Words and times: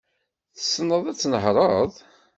Tesneḍ 0.55 1.03
ad 1.11 1.17
tnehreḍ? 1.17 1.91